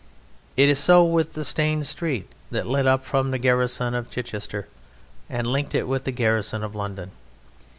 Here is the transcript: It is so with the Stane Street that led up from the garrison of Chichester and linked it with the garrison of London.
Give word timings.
It 0.57 0.67
is 0.67 0.79
so 0.79 1.03
with 1.03 1.33
the 1.33 1.45
Stane 1.45 1.83
Street 1.83 2.27
that 2.49 2.65
led 2.65 2.87
up 2.87 3.05
from 3.05 3.29
the 3.29 3.37
garrison 3.37 3.93
of 3.93 4.09
Chichester 4.09 4.67
and 5.29 5.45
linked 5.45 5.75
it 5.75 5.87
with 5.87 6.05
the 6.05 6.11
garrison 6.11 6.63
of 6.63 6.73
London. 6.73 7.11